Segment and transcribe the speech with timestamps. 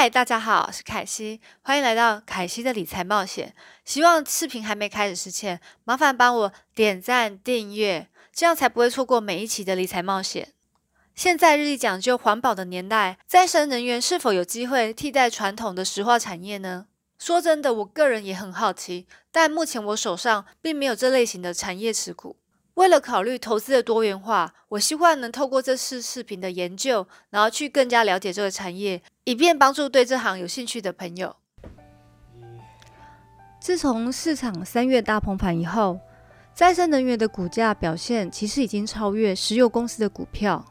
[0.00, 3.52] 嗨，大家好，我是凯西，欢迎来到凯西的理财冒险。
[3.84, 10.52] 希望视频还没开始之前，麻烦帮我点赞、订阅，这样才不会错过每一期的理财冒险。
[11.16, 16.86] 现在日益讲究环保的年代，再生能源是否有机会替代传统的石化产业呢？
[17.18, 22.36] 说真的，我个人也很好奇，但目前我手上并没有这类型的产业持股。
[22.78, 31.34] 为了考虑投资的多元化，我希望能透过这次视频的研究，然后去更加了解这个产业，以便帮助对这行有兴趣的朋友。
[33.60, 35.98] 自从市场三月大崩盘以后，
[36.54, 40.64] 再生能源的股价表现其实已经超越石油公司的股票。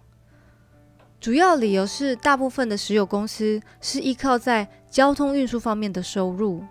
[1.19, 6.63] 主要理由是，大部分的石油公司是依靠在交通运输方面的收入，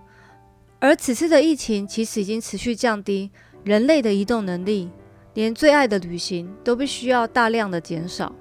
[0.80, 3.30] 而此次的疫情其实已经持续降低
[3.64, 4.90] 人类的移动能力。
[5.36, 8.34] 连最爱的旅行都必须要大量的减少。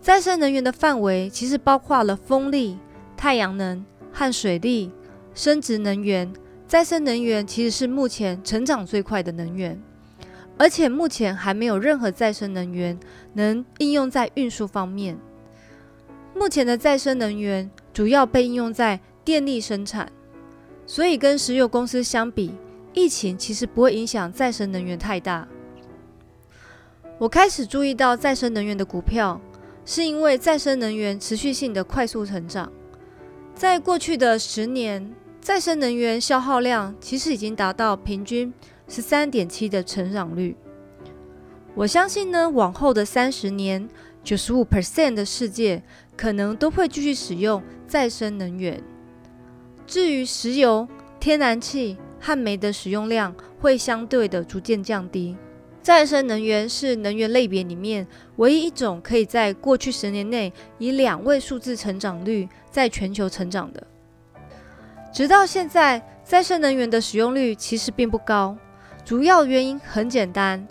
[0.00, 2.76] 再生能源的范围其实包括了风力、
[3.16, 4.90] 太阳能和水力、
[5.32, 6.30] 生殖能源。
[6.66, 9.80] 再生能源其实是目前成长最快的能源，
[10.56, 12.98] 而且目前还没有任何再生能源
[13.34, 15.16] 能应用在运输方面。
[16.34, 20.10] 目前的再生能源主要被应用在电力生产，
[20.86, 22.54] 所以跟石油公司相比。
[22.92, 25.46] 疫情其实不会影响再生能源太大。
[27.18, 29.40] 我开始注意到再生能源的股票，
[29.84, 32.72] 是因为再生能源持续性的快速成长。
[33.54, 38.52] 在过去的十年，再生能源消耗量其实已经达到平均
[38.88, 40.56] 十三点七的成长率。
[41.74, 43.88] 我相信呢，往后的三十年，
[44.24, 45.82] 九十五 percent 的世界
[46.16, 48.82] 可能都会继续使用再生能源。
[49.86, 50.88] 至于石油、
[51.20, 55.36] 天然气，和煤的使用量会相对的逐渐降低。
[55.82, 63.82] 再生能源是能源类别里面唯一一种可以在过去十年内以两位数字成长率在全球成长的。
[65.10, 68.56] 直到现在，再生能源的使用率其实并不高。
[69.04, 70.68] 主要原因很简单，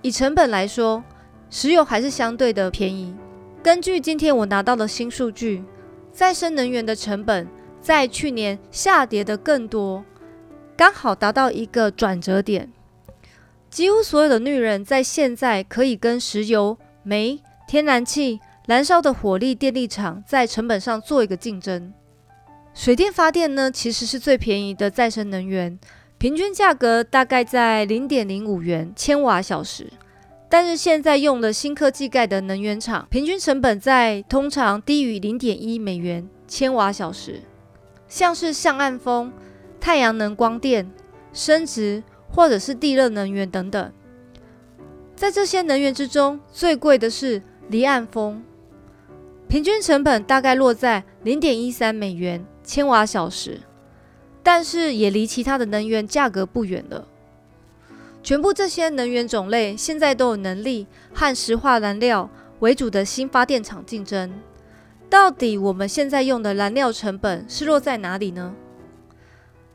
[0.00, 1.02] 以成本来说，
[1.50, 3.14] 石油还是相对的便宜。
[3.62, 5.62] 根据今天我拿到的新数据，
[6.12, 7.46] 再生能源的成本
[7.80, 10.04] 在去年下跌的更多。
[10.82, 12.68] 刚好达到一个转折点，
[13.70, 21.94] 几乎所有的绿人在现在可以跟石油、煤、天然气燃烧的火力电力厂在成本上做一个竞争。
[22.74, 25.78] 水电发电呢，其实是最便宜的再生能源，
[26.18, 29.86] 平均价格大概在零点零五元千瓦小时。
[30.48, 37.40] 但是现在用了新科技盖的能源厂，平均成本在通常低于零点一美元千瓦小时，
[38.08, 39.32] 像是向岸风。
[39.82, 40.88] 太阳能光电、
[41.32, 43.92] 生殖或者是地热能源等等，
[45.16, 48.44] 在这些能源之中，最贵的是离岸风，
[49.48, 53.62] 平均成本大概落在零点一三美元千瓦小时，
[54.40, 57.08] 但是也离其他的能源价格不远了。
[58.22, 64.32] 全部这些能源种类现在都有能力和石化燃料为主的新发电厂竞争。
[65.10, 68.54] 到底我们现在用的燃料成本是落在哪里呢？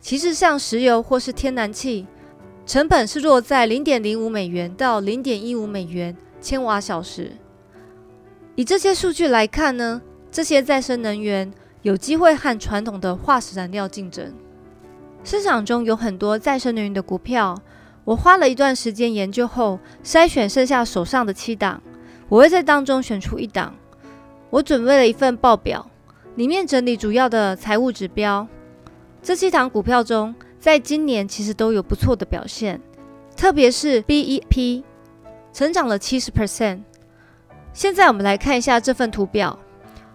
[0.08, 2.08] 其实，像石油或是天然气，
[2.66, 7.34] 成本是落在零点零五美元到零点一五美元千瓦小时。
[8.56, 10.02] 以这些数据来看呢，
[10.32, 11.52] 这些再生能源
[11.82, 14.34] 有机会和传统的化石燃料竞争。
[15.26, 17.62] 市场中有很多再生能源的股票，
[18.06, 21.84] 我花了一段时间研究后，筛选剩下手上的七档，
[22.30, 23.76] 我会在当中选出一档。
[24.52, 25.92] 我准备了一份报表，
[26.36, 28.48] 里面整理主要的财务指标。
[29.22, 32.80] 这七档股票中，在今年其实都有不错的表现，
[33.36, 34.84] 特别是 BEP
[35.52, 36.80] 成长了七十 percent。
[37.74, 39.60] 现在我们来看一下这份图表，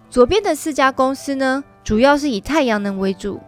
[0.09, 3.39] 左边的四家公司呢，主要是以太阳能为主；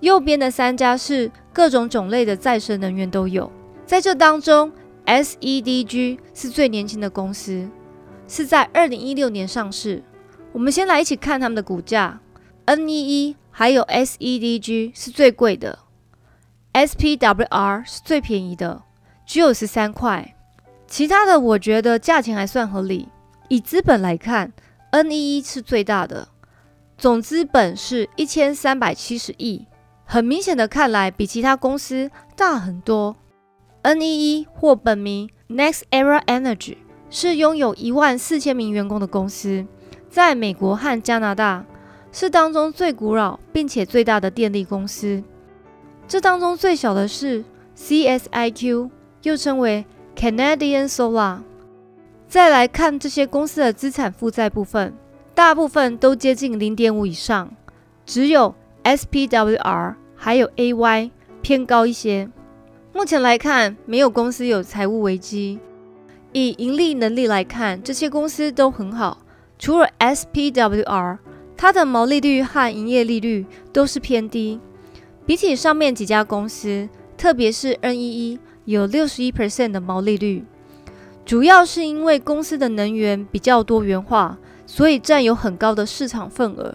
[0.00, 3.50] 右边的三家是各种种类的再生能源都有。
[3.84, 4.72] 在这当中
[5.04, 7.68] ，SEDG 是最年轻的公司，
[8.26, 10.02] 是在二零一六年上市。
[10.52, 12.20] 我们先来一起看他们的股价
[12.66, 13.36] ，NEE。
[13.54, 15.78] 还有 SEDG 是最贵的
[16.72, 18.82] ，SPWR 是最便宜的，
[19.26, 20.34] 只有十三块。
[20.88, 23.08] 其他的我觉得价钱还算合理。
[23.48, 24.52] 以资本来看
[24.90, 26.28] ，NEE 是最大的，
[26.96, 29.66] 总资本是一千三百七十亿，
[30.06, 33.14] 很明显的看来比其他公司大很多。
[33.82, 36.78] NEE 或本名 Next Era Energy
[37.10, 39.66] 是拥有一万四千名员工的公司，
[40.08, 41.66] 在美国和加拿大。
[42.12, 45.22] 是当中最古老并且最大的电力公司。
[46.06, 47.42] 这当中最小的是
[47.76, 48.90] CSIQ，
[49.22, 51.38] 又称为 Canadian Solar。
[52.28, 54.94] 再来看这些公司的资产负债部分，
[55.34, 57.50] 大部分都接近零点五以上，
[58.04, 58.54] 只有
[58.84, 61.10] SPWR 还有 AY
[61.40, 62.28] 偏高一些。
[62.92, 65.58] 目前来看，没有公司有财务危机。
[66.32, 69.18] 以盈利能力来看，这些公司都很好，
[69.58, 71.18] 除了 SPWR，
[71.62, 74.58] 它的毛利率和营业利率都是偏低。
[75.24, 80.44] 比起上面几家公司，特别是 N11 有六十一 percent 的毛利率，
[81.24, 84.36] 主要是因为公司的能源比较多元化，
[84.66, 86.74] 所以占有很高的市场份额。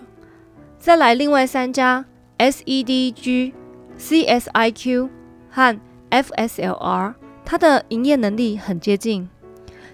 [0.79, 2.05] 再来，另外三家
[2.37, 3.51] SEDG、
[3.99, 5.09] CSIQ
[5.49, 5.79] 和
[6.11, 7.13] FSLR，
[7.43, 9.27] 它的营业能力很接近。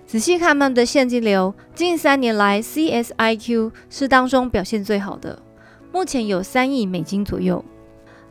[0.05, 5.41] 仔细看他们的现金流，近三年来 CSIQ 是当中表现最好的，
[5.91, 7.63] 目前有三亿美金左右。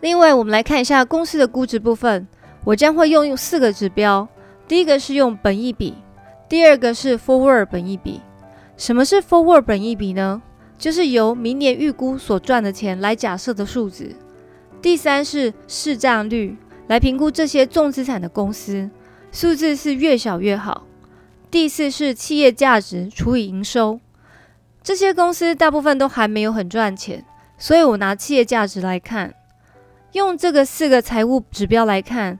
[0.00, 2.26] 另外，我们来看一下公司的估值部分，
[2.64, 4.28] 我将会用用四个指标。
[4.68, 5.94] 第一个是用本益比，
[6.48, 8.20] 第二个是 forward 本益比。
[8.76, 10.40] 什么是 forward 本益比呢？
[10.78, 14.14] 就是由明年预估所赚的钱来假设的数值。
[14.80, 16.56] 第三是市占率。
[16.88, 18.90] 来评估这些重资产的公司，
[19.30, 20.84] 数字是越小越好。
[21.52, 24.00] 第四是企业价值除以营收，
[24.82, 27.22] 这些公司大部分都还没有很赚钱，
[27.58, 29.34] 所以我拿企业价值来看。
[30.12, 32.38] 用这个四个财务指标来看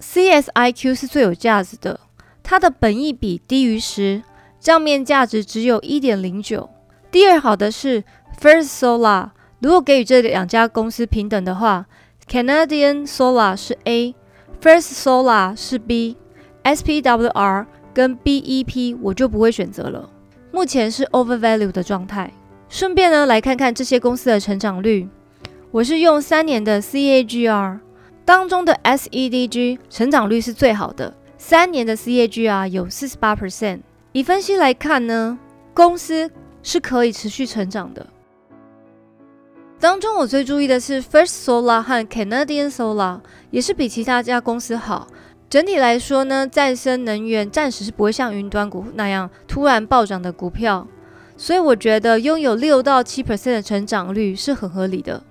[0.00, 2.00] ，CSIQ 是最有价值的，
[2.42, 4.24] 它的本益比低于十，
[4.58, 6.68] 账面价值只有一点零九。
[7.12, 8.02] 第二好的是
[8.40, 9.30] First Solar，
[9.60, 11.86] 如果给予这两家公司平等的话。
[12.28, 17.64] Canadian Solar 是 A，First Solar 是 B，SPWR
[17.98, 20.08] 跟 BEP 我就不会选择了。
[20.52, 22.32] 目前是 overvalue 的状态。
[22.68, 25.08] 顺便呢来看看这些公司的成长率，
[25.72, 27.80] 我是用三年的 CAGR
[28.24, 33.80] 当中的 SEDG 成长率是最好的，三年的 CAGR 有四十八 percent。
[34.12, 35.36] 以分析来看呢，
[35.74, 36.30] 公司
[36.62, 38.06] 是可以持续成长的。
[39.80, 43.18] 当中我最注意的是 First Solar 和 Canadian Solar，
[43.50, 45.08] 也是比其他家公司好。
[45.50, 50.86] 整体来说呢，再生能源暂时是不会像云端股那样突然暴涨的股票，
[51.38, 55.22] 所以我觉得拥有六到七 percent 的成长率是很合理的。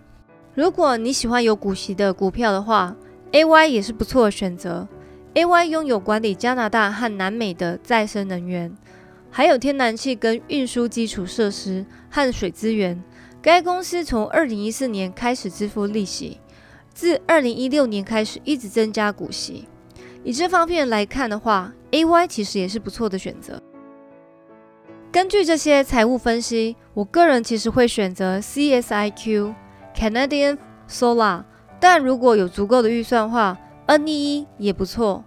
[0.55, 2.95] 如果你喜欢有股息的股票的话
[3.31, 4.87] ，AY 也是不错的选择。
[5.35, 8.75] AY 拥有管理加拿大和南美的再生能源，
[9.29, 13.03] 还有天然气跟运输基础设施和水资源。
[13.39, 16.39] 该公司从二零一四年开始支付利息，
[16.91, 19.67] 自二零一六年开始一直增加股息。
[20.27, 23.63] 以这方面来看的话，AY 其实也是不错的选择。
[25.09, 29.55] 根据这些财务分析，我个人其实会选择 CSIQ、
[29.95, 30.57] Canadian
[30.89, 31.45] Solar，
[31.79, 33.57] 但如果有足够的预算的话
[33.87, 35.23] ，NEE 也不错。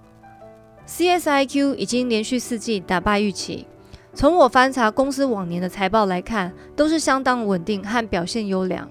[0.86, 3.66] CSIQ 已经连续四季打败预期。
[4.12, 8.86] 从我翻查公司往年的财报来看，都是相当稳定和表现优良。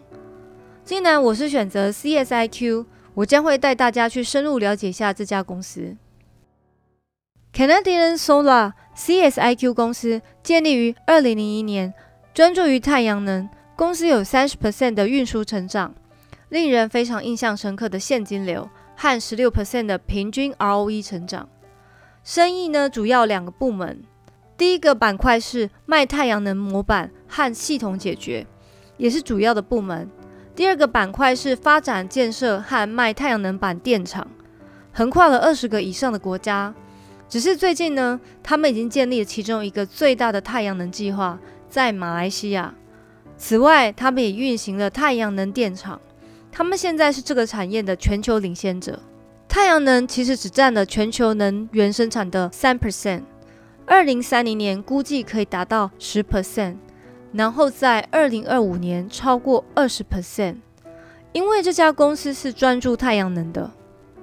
[0.84, 2.88] 既然我是选择 CSIQ，
[3.20, 5.98] 我将会带大家去深入了解一下这家公司。
[7.54, 11.94] Canadian Solar CSIQ 公司建立于二零零一年，
[12.34, 13.50] 专注于太阳能。
[13.76, 15.94] 公司有三十 percent 的运输成长，
[16.50, 21.50] 令人非常印象深刻的现金流和十六 percent 的平均 ROE 成长。
[22.24, 24.02] 生意呢，主要两个部门。
[24.56, 28.48] 第一个板块是卖太阳能模板和系统解决，
[28.96, 30.10] 也是主要的部门。
[30.60, 34.28] 第二个板块是发展建设和卖太阳能板电厂，
[34.92, 36.76] 横跨了二十个以上的国家。
[37.30, 41.40] 只是最近呢，他们已经建立了其中一个最大的太阳能计划，
[41.70, 42.74] 在马来西亚。
[43.38, 45.98] 此外，他们也运行了太阳能电厂。
[46.52, 49.00] 他们现在是这个产业的全球领先者。
[49.48, 53.22] 太阳能其实只占了全球能源生产的三 percent。
[53.86, 56.76] 二零三零年估计可以达到十 percent，
[57.32, 60.58] 然后在二零二五年超过二十 percent。
[61.32, 63.72] 因为这家公司是专注太阳能的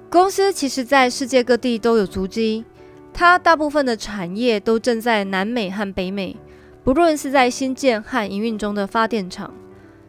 [0.09, 2.65] 公司，其实在世界各地都有足迹。
[3.13, 6.35] 它大部分的产业都正在南美和北美，
[6.83, 9.53] 不论是在新建和营运中的发电厂。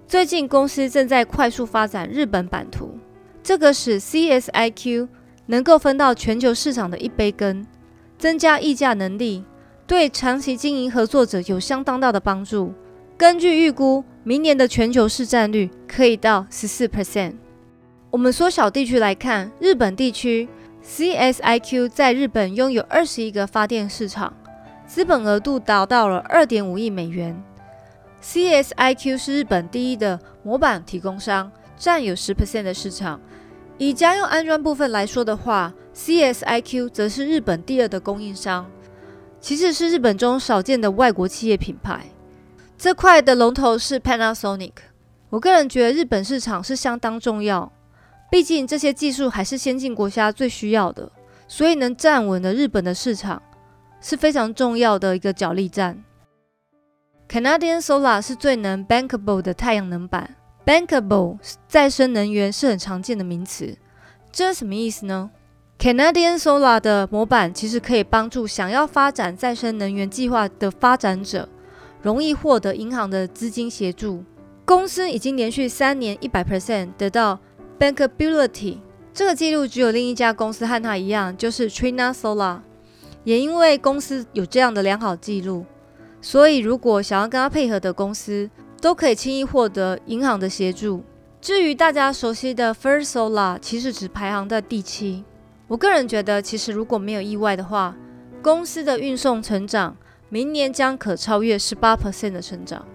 [0.06, 2.98] 最近公司正在快速发展日本版图，
[3.42, 5.08] 这个使 CSIQ
[5.46, 7.66] 能够分到全球市场的一杯羹。
[8.18, 9.44] 增加议价能力，
[9.86, 12.74] 对长期经营合作者有相当大的帮助。
[13.18, 17.32] 根据预估，明年的全球市占率可以到十四 percent。
[18.12, 20.48] 我们缩小地区来看，日本地区
[20.84, 24.32] CSIQ 在日本拥有二十一个发电市场，
[24.86, 27.36] 资本额度达到了二点五亿美元。
[28.22, 33.20] CSIQ 是日本第一的模板提供商，占有十 percent 的市场。
[33.78, 38.70] 以家用安装部分来说的话，CSIQ 则是日本第二的供应商，
[39.40, 42.06] 其实是日本中少见的外国企业品牌。
[42.78, 44.70] 这块的龙头是 Panasonic。
[45.30, 47.72] 我个人觉得日本市场是相当重要，
[48.30, 51.10] 毕竟这些技术还是先进国家最需要的，
[51.48, 53.42] 所以能站稳的日本的市场
[54.00, 56.04] 是非常重要的一个角力战。
[57.28, 63.76] Canadian Solar 是最能 bankable 的太阳能板，bankable 再生能源是很常见的名词，
[64.30, 65.28] 这是什么意思呢
[65.80, 71.48] ？Canadian Solar 的模板其实可以帮助想要发展再生能源计划的发展者，
[72.02, 74.24] 容易获得银行的资金协助。
[74.64, 77.40] 公司已经连续三年一百 percent 得到
[77.78, 78.78] bankability，
[79.14, 82.60] 这个记录只有另一家公司和它一样，就是 Trina Solar。
[83.24, 85.66] 也因为公司有这样的良好记录，
[86.20, 88.48] 所以如果想要跟他配合的公司，
[88.80, 91.02] 都可以轻易获得银行的协助。
[91.40, 95.24] 至于大家熟悉的 First Solar，其实只排行在第七。
[95.66, 97.94] 我个人觉得，其实如果没有意外的话，
[98.42, 99.96] 公司的运送成长
[100.28, 102.86] 明年将可超越十八 percent 的成长。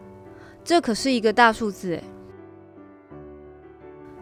[0.64, 2.04] 这可是一个大数字诶。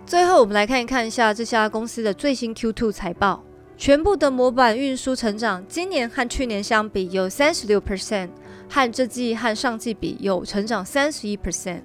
[0.05, 3.43] 最后，我们来看一看一下这家公司的最新 Q2 财报。
[3.77, 8.29] 全部的模板运输成长，今年和去年相比有三十六 percent，
[8.69, 11.81] 和这季和上季比有成长三十一 percent。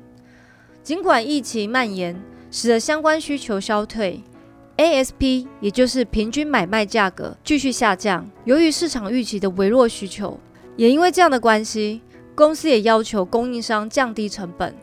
[0.82, 2.14] 尽管疫情蔓延，
[2.50, 4.22] 使得相关需求消退
[4.76, 8.30] ，ASP 也就是平均买卖价格继续下降。
[8.44, 10.38] 由于市场预期的微弱需求，
[10.76, 12.02] 也因为这样的关系。
[12.34, 14.74] 公司也要求供应商降低成本，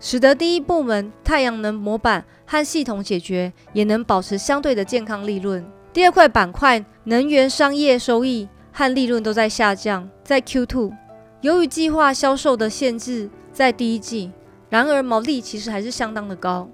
[0.00, 5.62] 使得第一部门太阳能模板和系统解决也能保持相对的健康利润。
[5.92, 10.90] 第二块板块能源商业收益和利润都在下降，在 Q2，
[11.42, 14.32] 由于计划销售的限制在第一季，
[14.70, 16.66] 然而毛利其实还是相当的高。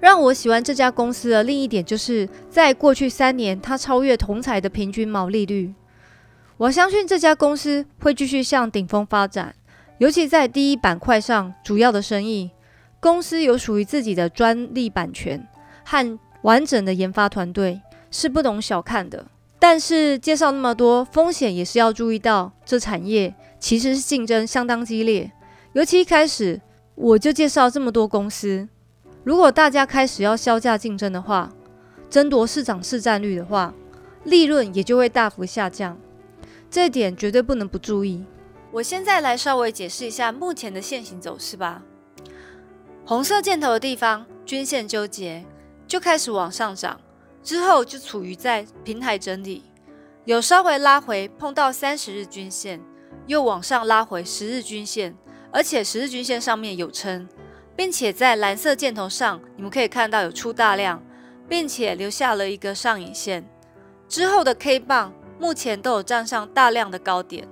[0.00, 5.72] 让我喜欢这家公司的另一点就是在过去三年，它超越同财的平均毛利率。
[6.60, 9.54] 我相信这家公司会继续向顶峰发展。
[9.96, 12.50] 尤其在第一板块上，主要的生意，
[13.00, 15.48] 公司有属于自己的专利版权
[15.82, 19.24] 和完整的研发团队，是不容小看的。
[19.58, 25.32] 但是介绍那么多，风险也是要注意到，这产业其实是竞争相当激烈。
[25.72, 26.60] 尤其一开始
[26.94, 28.68] 我就介绍这么多公司，
[29.24, 31.50] 如果大家开始要销价竞争的话，
[32.10, 33.72] 争夺市场市占率的话，
[34.24, 35.98] 利润也就会大幅下降，
[36.70, 38.24] 这点绝对不能不注意。
[38.70, 41.82] 我现在来稍微解释一下目前的线形走势吧。
[43.04, 45.44] 红色箭头的地方，均线纠结，
[45.88, 47.00] 就开始往上涨，
[47.42, 49.64] 之后就处于在平台整理，
[50.24, 52.80] 有稍微拉回碰到三十日均线，
[53.26, 55.16] 又往上拉回十日均线，
[55.50, 57.28] 而且十日均线上面有撑，
[57.74, 61.02] 并且在蓝色箭头上，你们可以看到有出大量，
[61.48, 63.44] 并且留下了一个上影线。
[64.06, 67.48] 之后的 K 棒目前都有站上大量的高点。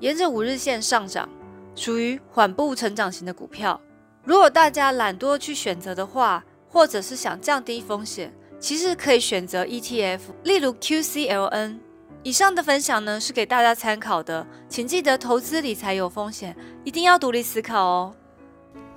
[0.00, 1.28] 沿着五日线上涨，
[1.74, 3.80] 属于缓步成长型的股票。
[4.24, 11.78] 如果大家懒惰去选择的话，或者是想降低风险，其实可以选择 ETF，例如 QCLN。
[12.22, 18.14] 以上的分享呢是给大家参考的，请记得投资理财有风险，一定要独立思考哦。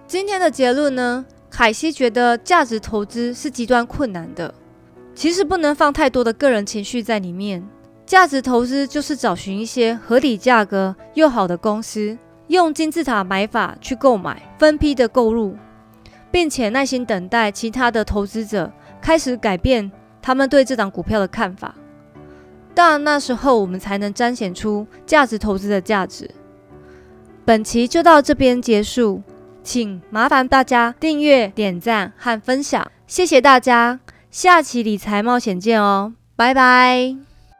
[0.07, 4.53] 今天的结论呢，凯西觉得价值投资是极端困难的，
[5.15, 7.67] 其实不能放太多的个人情绪在里面。
[8.11, 15.55] 价值投资就是找寻一些合理价格又好的公司，用金字塔买法去购买，分批的购入，
[16.29, 18.69] 并且耐心等待其他的投资者
[19.01, 19.89] 开始改变
[20.21, 21.73] 他们对这档股票的看法。
[22.75, 26.29] 当然，那时候我们才能彰显出价值投资的价值。
[27.45, 29.21] 本期就到这边结束，
[29.63, 34.01] 请麻烦大家订阅、点赞和分享，谢谢大家。
[34.29, 37.30] 下期理财冒险见哦，拜拜。